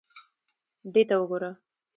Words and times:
دې 0.93 1.03
ته 1.09 1.15
وګوره. 1.19 1.51